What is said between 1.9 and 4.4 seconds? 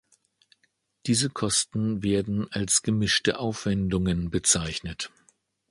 werden als gemischte Aufwendungen